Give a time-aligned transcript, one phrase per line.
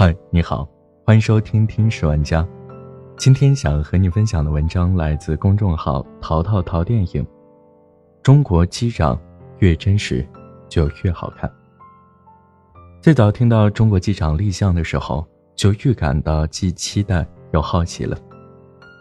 [0.00, 0.64] 嗨，你好，
[1.04, 2.40] 欢迎收听《听十万家》。
[3.16, 7.26] 今天想和你分享的文章来自公众号“淘淘淘电影”。
[8.22, 9.20] 中国机长
[9.58, 10.24] 越真实，
[10.68, 11.52] 就越好看。
[13.02, 15.26] 最早听到中国机长立项的时候，
[15.56, 18.16] 就预感到既期待又好奇了。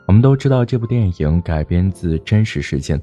[0.07, 3.00] 我们都知道，这部电影改编自真实事件。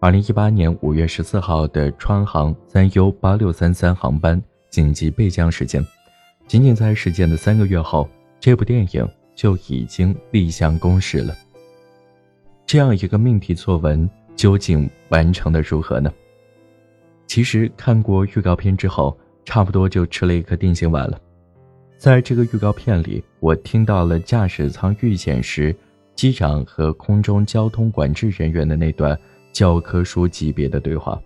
[0.00, 5.86] 二零一八年五月十四号的川航三 U 八六三三航班紧急备降事件。
[6.46, 8.08] 仅仅在事件的三个月后，
[8.38, 11.34] 这部电影就已经立项公示了。
[12.66, 16.12] 这样一个命题作文，究竟完成的如何呢？
[17.26, 21.18] 其实看过预告片之后，差不多就吃了一颗定心丸了。
[21.96, 25.74] 在这个预告片里，我听到了驾驶舱遇险时
[26.14, 29.18] 机长和空中交通管制人员的那段
[29.52, 31.20] 教科书级别的对话。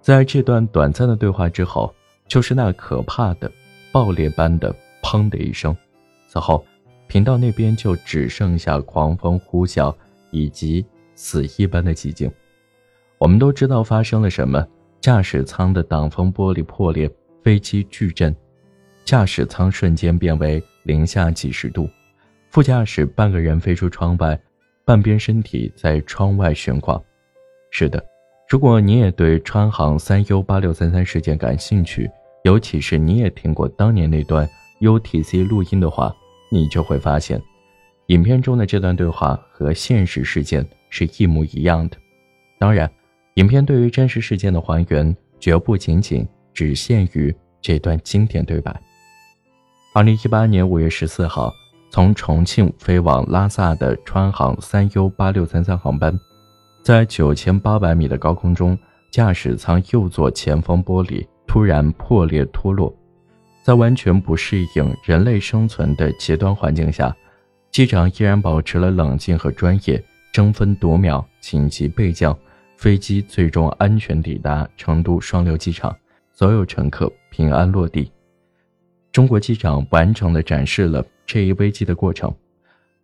[0.00, 1.94] 在这段短暂的对话之后，
[2.26, 3.50] 就是那可怕的。
[3.96, 5.74] 爆裂般的“砰”的一声，
[6.28, 6.62] 此后，
[7.06, 9.90] 频道那边就只剩下狂风呼啸
[10.30, 12.30] 以及死一般的寂静。
[13.16, 14.62] 我们都知道发生了什么：
[15.00, 17.10] 驾驶舱的挡风玻璃破裂，
[17.42, 18.36] 飞机巨震，
[19.02, 21.88] 驾驶舱瞬间变为零下几十度，
[22.50, 24.38] 副驾驶半个人飞出窗外，
[24.84, 27.02] 半边身体在窗外悬挂。
[27.70, 28.04] 是的，
[28.46, 32.10] 如果你也对川航三 U 八六三三事件感兴趣。
[32.46, 36.14] 尤其是你也听过当年那段 UTC 录音的话，
[36.48, 37.42] 你就会发现，
[38.06, 41.96] 影片中的这段对话和现实事件是一模一样的。
[42.56, 42.88] 当然，
[43.34, 48.80] 影片对于真实事件的还原绝不仅仅只限于这段经典对白。
[49.92, 51.52] 二零一八年五月十四号，
[51.90, 56.16] 从重庆飞往拉萨的川航三 U 八六三三航班，
[56.84, 58.78] 在九千八百米的高空中，
[59.10, 61.26] 驾驶舱右座前方玻璃。
[61.56, 62.94] 突然破裂脱落，
[63.62, 67.16] 在完全不适应人类生存的极端环境下，
[67.70, 70.04] 机长依然保持了冷静和专业，
[70.34, 72.38] 争分夺秒紧急备降，
[72.76, 75.96] 飞机最终安全抵达成都双流机场，
[76.30, 78.12] 所有乘客平安落地。
[79.10, 82.30] 中国机长完整的展示了这一危机的过程：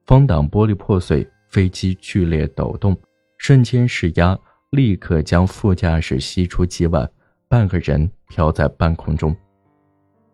[0.05, 2.95] 风挡玻璃破碎，飞机剧烈抖动，
[3.39, 4.39] 瞬间释压，
[4.69, 7.09] 立刻将副驾驶吸出机外。
[7.53, 9.37] 半个人飘在半空中，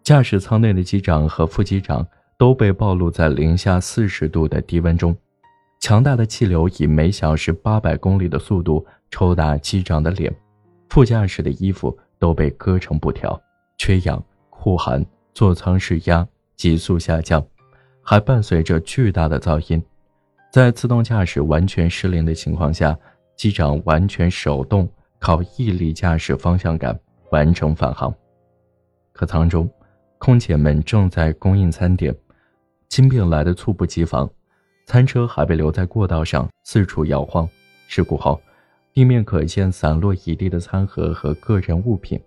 [0.04, 2.06] 驾驶舱内的机长和副机长
[2.38, 5.16] 都被暴露在零下四十度的低温中，
[5.80, 10.32] 强大的气流以每小时八百公里的速度抽打机长的脸，
[10.90, 13.36] 副驾驶的衣服都被割成布条，
[13.78, 15.04] 缺氧、酷寒、
[15.34, 16.24] 座舱室压
[16.54, 17.44] 急速下降，
[18.00, 19.82] 还伴随着巨大的噪音。
[20.52, 22.96] 在自动驾驶完全失灵的情况下，
[23.34, 26.96] 机长完全手动靠毅力驾驶方向杆。
[27.30, 28.14] 完成返航。
[29.12, 29.68] 客舱中，
[30.18, 32.14] 空姐们正在供应餐点，
[32.88, 34.28] 金病来的猝不及防，
[34.86, 37.48] 餐车还被留在过道上四处摇晃。
[37.86, 38.40] 事故后，
[38.92, 42.20] 地面可见散落一地的餐盒和个人物品。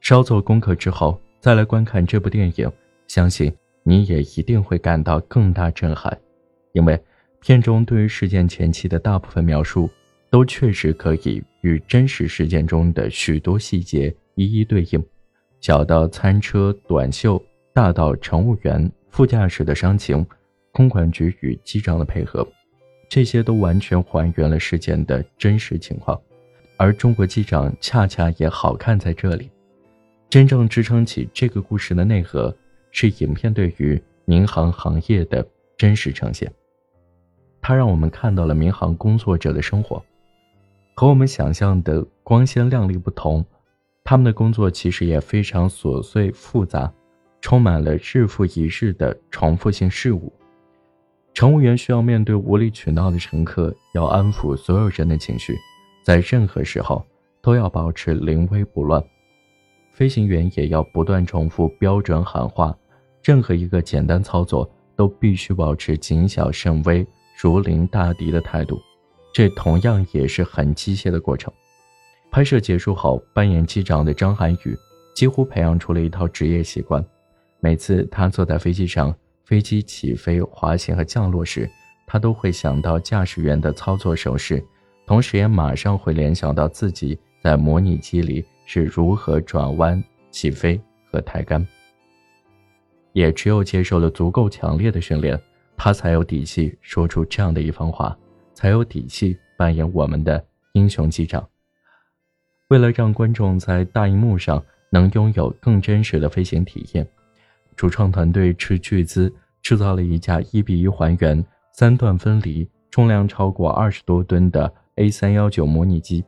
[0.00, 2.70] 稍做功课之后，再来观看这部电影，
[3.06, 6.18] 相信你也一定会感到更大震撼，
[6.72, 6.98] 因为
[7.40, 9.88] 片中对于事件前期的大部分描述，
[10.30, 14.14] 都确实可以与真实事件中的许多细节。
[14.36, 15.04] 一一对应，
[15.60, 17.42] 小到餐车短袖，
[17.74, 20.24] 大到乘务员、副驾驶的伤情，
[20.72, 22.46] 空管局与机长的配合，
[23.06, 26.18] 这些都完全还原了事件的真实情况。
[26.78, 29.50] 而中国机长恰恰也好看在这里，
[30.30, 32.56] 真正支撑起这个故事的内核，
[32.90, 35.46] 是影片对于民航行业的
[35.76, 36.50] 真实呈现。
[37.60, 40.02] 它让我们看到了民航工作者的生活，
[40.94, 43.44] 和我们想象的光鲜亮丽不同。
[44.04, 46.92] 他们的工作其实也非常琐碎复杂，
[47.40, 50.32] 充满了日复一日的重复性事务。
[51.32, 55.56] 乘务员需要面对无理取闹的乘客，要安抚所有人的情绪，
[56.04, 57.06] 在任何时候
[57.40, 59.02] 都要保持临危不乱。
[59.92, 62.76] 飞行员也要不断重复标准喊话，
[63.22, 67.06] 任何一个简单操作都必须保持谨小慎微、
[67.40, 68.80] 如临大敌的态度。
[69.32, 71.52] 这同样也是很机械的过程。
[72.30, 74.78] 拍摄结束后，扮演机长的张涵予
[75.14, 77.04] 几乎培养出了一套职业习惯。
[77.58, 81.68] 每次他坐在飞机上，飞机起飞、滑行和降落时，
[82.06, 84.64] 他都会想到驾驶员的操作手势，
[85.06, 90.80] 同时也马上会联想到自己在模拟机里是如何转弯、起飞
[91.10, 91.66] 和抬杆。
[93.12, 95.38] 也只有接受了足够强烈的训练，
[95.76, 98.16] 他才有底气说出这样的一番话，
[98.60, 101.48] 才有底气扮演我们的英雄机长。
[102.68, 104.62] 为了让观众在大荧幕上
[104.92, 107.08] 能拥有更真实的飞行体验，
[107.74, 111.42] 主创团队斥巨资制造了一架一比一还原、
[111.72, 116.22] 三段分离、重量超过二十多吨的 A 三幺九模拟机。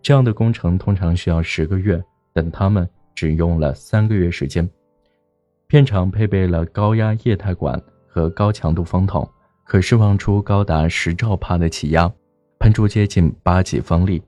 [0.00, 4.66] 这样的工程通常需要十个月，但他们只用了三个月时间。
[5.66, 9.28] 片场配备了高压液态管和高强度风筒，
[9.68, 12.10] 可释放出高达十兆帕的气压，
[12.58, 14.22] 喷出接近八级风力。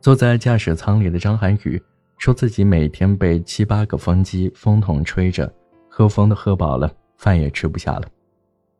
[0.00, 1.80] 坐在驾驶舱里的张涵予
[2.16, 5.52] 说自己每天被七八个风机、风筒吹着，
[5.86, 8.08] 喝风都喝饱了，饭也吃不下了。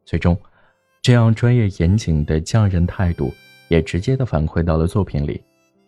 [0.07, 0.35] 最终，
[1.03, 3.31] 这样专业严谨的匠人态度
[3.69, 5.43] 也直接的反馈到了作品里。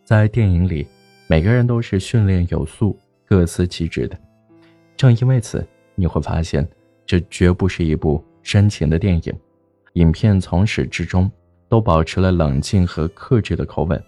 [0.05, 0.87] 在电影里，
[1.27, 2.95] 每个人都是训练有素、
[3.25, 4.19] 各司其职的。
[4.95, 6.69] 正因为此，你会发现，
[7.07, 9.35] 这绝不是一部煽情的电影。
[9.97, 11.31] 影片从始至终
[11.69, 14.03] 都保持了冷静和克制的口吻，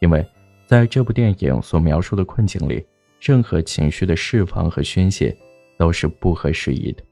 [0.00, 0.24] 因为
[0.64, 2.84] 在这部电影所描述的困境里，
[3.20, 5.36] 任何情绪的释放和宣泄
[5.76, 7.02] 都是不合时宜的。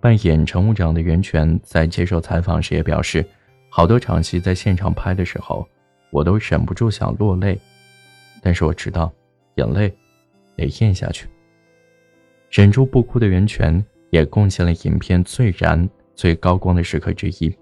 [0.00, 3.24] 扮演乘务长的袁泉在接受采访时也表示，
[3.68, 5.66] 好多场戏在现场拍的时候。
[6.10, 7.58] 我都忍不住想落泪，
[8.40, 9.12] 但是我知道，
[9.56, 9.92] 眼泪
[10.56, 11.28] 得咽下去。
[12.48, 15.86] 忍住不哭的袁泉也贡献了影片最燃、
[16.16, 17.54] 最高光的时刻之一。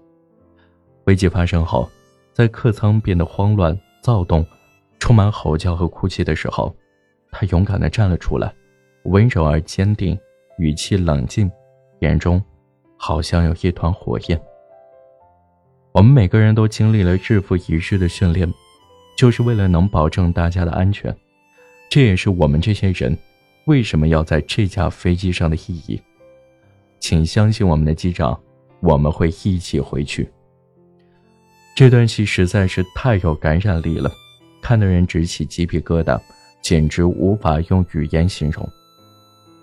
[1.03, 1.87] 危机发生后，
[2.33, 4.43] 在客舱变得慌乱、躁动、
[4.97, 6.75] 充满吼叫和哭泣的时候，
[7.31, 8.51] 他勇敢地站了出来，
[9.03, 10.17] 温柔而坚定，
[10.57, 11.51] 语气冷静，
[11.99, 12.41] 眼中
[12.97, 14.41] 好像有一团火焰。
[15.91, 18.51] 我们每个人都经历了日复一日的训练，
[19.17, 21.15] 就是为了能保证大家的安全。
[21.89, 23.15] 这也是我们这些人
[23.65, 26.01] 为什么要在这架飞机上的意义。
[26.99, 28.37] 请相信我们的机长，
[28.79, 30.29] 我们会一起回去。
[31.75, 34.11] 这段戏实在是太有感染力了，
[34.61, 36.19] 看的人直起鸡皮疙瘩，
[36.61, 38.67] 简直无法用语言形容。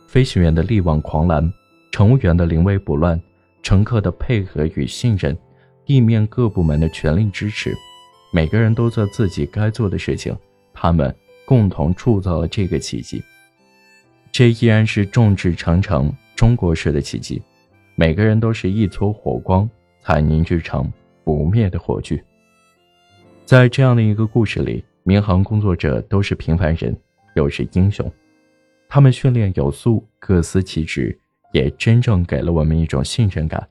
[0.06, 1.50] 飞行员的力挽狂澜，
[1.91, 3.20] 乘务员的临危不乱，
[3.62, 5.37] 乘客的配合与信任。
[5.85, 7.76] 地面各部门的全力支持，
[8.32, 10.35] 每个人都做自己该做的事情，
[10.73, 11.12] 他们
[11.44, 13.20] 共同铸造了这个奇迹。
[14.31, 17.43] 这依然是众志成城中国式的奇迹，
[17.94, 19.69] 每个人都是一撮火光，
[20.00, 20.91] 才凝聚成
[21.25, 22.23] 不灭的火炬。
[23.44, 26.97] 在这样的一个故事里，民航工作者都是平凡人，
[27.35, 28.11] 又是英雄，
[28.89, 31.17] 他们训练有素，各司其职，
[31.53, 33.69] 也真正给了我们一种信任感。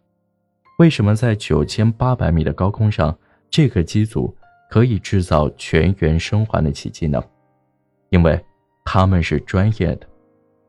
[0.78, 3.18] 为什么在九千八百米的高空上，
[3.50, 4.36] 这个机组
[4.70, 7.22] 可以制造全员生还的奇迹呢？
[8.10, 8.40] 因为
[8.86, 10.08] 他们是专业的，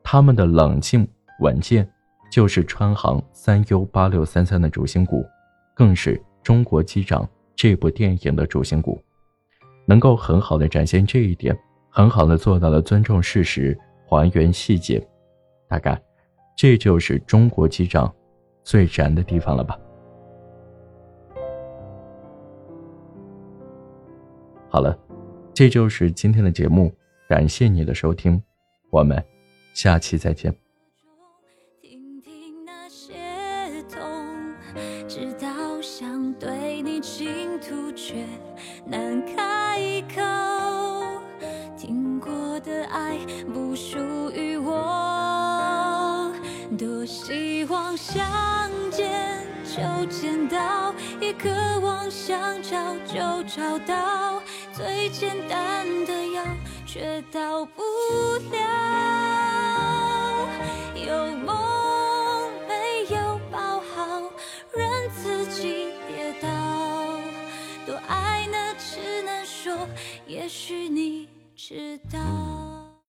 [0.02, 1.06] 他们的冷静
[1.40, 1.88] 稳健
[2.32, 5.22] 就是川航三 U 八六三三的主心骨，
[5.74, 8.98] 更是中国机长这部电影的主心骨。
[9.84, 11.54] 能够很好的展现这一点，
[11.90, 15.06] 很好的做到了尊重事实、还原细节，
[15.68, 16.00] 大概
[16.56, 18.10] 这就是中国机长
[18.64, 19.78] 最燃的地方了吧。
[24.70, 24.98] 好了，
[25.52, 26.90] 这就是今天的节目，
[27.28, 28.42] 感谢你的收听，
[28.88, 29.22] 我们
[29.74, 30.61] 下期再见。
[43.72, 43.96] 不属
[44.32, 46.30] 于我，
[46.78, 48.22] 多希望想
[48.90, 49.80] 见就
[50.10, 51.48] 见到，也渴
[51.80, 54.42] 望想找就找到。
[54.74, 56.44] 最简单的药，
[56.84, 57.82] 却到不
[58.50, 58.58] 了。
[60.94, 64.30] 有梦没有抱好，
[64.74, 66.48] 任自己跌倒。
[67.86, 69.88] 多爱呢，只能说，
[70.26, 72.61] 也许你知道。